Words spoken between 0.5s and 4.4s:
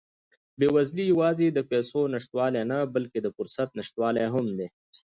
بېوزلي یوازې د پیسو نشتوالی نه، بلکې د فرصت نشتوالی